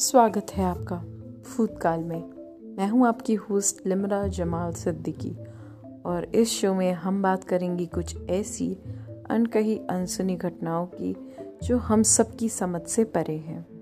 स्वागत 0.00 0.46
है 0.50 0.64
आपका 0.64 0.96
फूतकाल 1.42 2.00
में। 2.00 2.20
मैं 2.76 2.88
हूँ 2.88 3.06
आपकी 3.08 3.34
होस्ट 3.34 3.86
लिमरा 3.86 4.26
जमाल 4.28 4.72
सिद्दीकी 4.72 5.30
और 6.06 6.24
इस 6.34 6.50
शो 6.50 6.74
में 6.74 6.92
हम 6.92 7.22
बात 7.22 7.44
करेंगे 7.44 7.86
कुछ 7.86 8.16
ऐसी 8.30 8.78
अनकही 9.30 9.76
अनसुनी 9.90 10.36
घटनाओं 10.36 10.86
की 10.86 11.14
जो 11.62 11.78
हम 11.78 12.02
सबकी 12.02 12.48
समझ 12.48 12.82
से 12.82 13.04
परे 13.04 13.36
हैं। 13.36 13.77